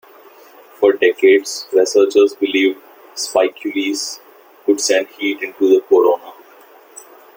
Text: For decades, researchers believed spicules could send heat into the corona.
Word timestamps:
For 0.79 0.93
decades, 0.93 1.67
researchers 1.71 2.33
believed 2.33 2.81
spicules 3.13 4.19
could 4.65 4.81
send 4.81 5.09
heat 5.09 5.43
into 5.43 5.71
the 5.75 5.79
corona. 5.81 6.33